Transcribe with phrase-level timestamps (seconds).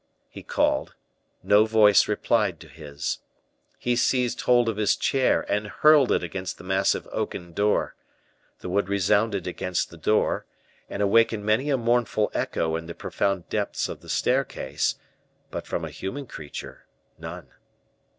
[0.31, 0.95] He called
[1.43, 3.19] no voice replied to his.
[3.77, 7.93] He seized hold of his chair, and hurled it against the massive oaken door.
[8.61, 10.47] The wood resounded against the door,
[10.89, 14.95] and awakened many a mournful echo in the profound depths of the staircase;
[15.51, 16.87] but from a human creature,
[17.19, 17.49] none.